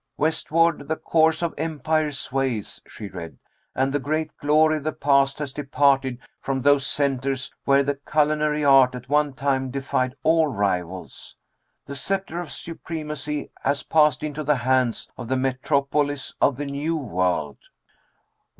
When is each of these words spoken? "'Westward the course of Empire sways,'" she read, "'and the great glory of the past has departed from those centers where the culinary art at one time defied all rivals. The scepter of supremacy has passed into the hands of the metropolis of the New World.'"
"'Westward 0.17 0.87
the 0.87 0.95
course 0.95 1.43
of 1.43 1.53
Empire 1.59 2.11
sways,'" 2.11 2.81
she 2.87 3.07
read, 3.07 3.37
"'and 3.75 3.93
the 3.93 3.99
great 3.99 4.35
glory 4.37 4.77
of 4.77 4.83
the 4.83 4.91
past 4.91 5.37
has 5.37 5.53
departed 5.53 6.17
from 6.39 6.59
those 6.63 6.87
centers 6.87 7.53
where 7.65 7.83
the 7.83 7.99
culinary 8.11 8.63
art 8.65 8.95
at 8.95 9.09
one 9.09 9.31
time 9.31 9.69
defied 9.69 10.15
all 10.23 10.47
rivals. 10.47 11.35
The 11.85 11.95
scepter 11.95 12.39
of 12.39 12.49
supremacy 12.51 13.51
has 13.61 13.83
passed 13.83 14.23
into 14.23 14.43
the 14.43 14.55
hands 14.55 15.07
of 15.19 15.27
the 15.27 15.37
metropolis 15.37 16.33
of 16.41 16.57
the 16.57 16.65
New 16.65 16.97
World.'" 16.97 17.59